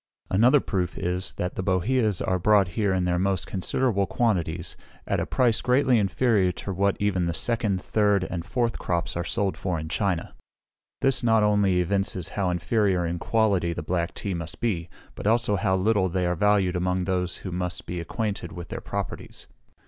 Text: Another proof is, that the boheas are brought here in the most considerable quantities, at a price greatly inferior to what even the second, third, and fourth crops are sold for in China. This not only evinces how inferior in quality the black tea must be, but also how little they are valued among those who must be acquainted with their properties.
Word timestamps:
Another 0.31 0.59
proof 0.59 0.97
is, 0.97 1.35
that 1.35 1.53
the 1.53 1.61
boheas 1.61 2.21
are 2.23 2.39
brought 2.39 2.69
here 2.69 2.91
in 2.91 3.05
the 3.05 3.19
most 3.19 3.45
considerable 3.45 4.07
quantities, 4.07 4.75
at 5.05 5.19
a 5.19 5.27
price 5.27 5.61
greatly 5.61 5.99
inferior 5.99 6.51
to 6.53 6.73
what 6.73 6.97
even 6.99 7.27
the 7.27 7.35
second, 7.35 7.79
third, 7.79 8.23
and 8.23 8.43
fourth 8.43 8.79
crops 8.79 9.15
are 9.15 9.23
sold 9.23 9.55
for 9.55 9.79
in 9.79 9.89
China. 9.89 10.33
This 11.01 11.21
not 11.21 11.43
only 11.43 11.79
evinces 11.81 12.29
how 12.29 12.49
inferior 12.49 13.05
in 13.05 13.19
quality 13.19 13.73
the 13.73 13.83
black 13.83 14.15
tea 14.15 14.33
must 14.33 14.59
be, 14.59 14.89
but 15.13 15.27
also 15.27 15.55
how 15.55 15.75
little 15.75 16.09
they 16.09 16.25
are 16.25 16.33
valued 16.35 16.75
among 16.75 17.03
those 17.03 17.35
who 17.45 17.51
must 17.51 17.85
be 17.85 17.99
acquainted 17.99 18.51
with 18.51 18.69
their 18.69 18.81
properties. 18.81 19.45